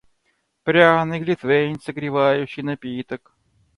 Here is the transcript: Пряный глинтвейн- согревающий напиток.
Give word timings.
Пряный 0.65 1.19
глинтвейн- 1.23 1.77
согревающий 1.85 2.63
напиток. 2.63 3.21